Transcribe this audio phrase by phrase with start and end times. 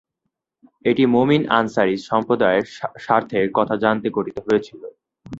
[0.85, 2.65] এটি মমিন আনসারী সম্প্রদায়ের
[3.03, 4.81] স্বার্থের কথা জানাতে গঠিত হয়েছিল।